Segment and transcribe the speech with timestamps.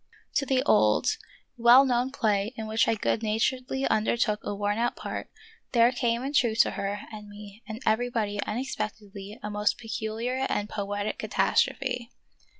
[0.37, 1.17] To the old,
[1.57, 4.79] well 32 The Wojiderful History known play in which I good naturedly undertook a worn
[4.79, 5.29] out part,
[5.73, 10.67] there came in truth to her and me and everybody unexpectedly a most peculiar and
[10.67, 12.09] poetic catastrophe.